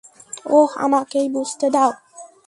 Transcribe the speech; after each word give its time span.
ওহ, 0.49 0.71
আমাকেই 0.77 1.27
বুঝতে 1.29 1.67
দাও। 1.69 1.91